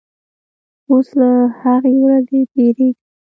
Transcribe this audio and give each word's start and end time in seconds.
اوس 0.91 1.07
له 1.19 1.29
هغې 1.61 1.93
ورځې 2.05 2.39
بیریږم 2.53 2.99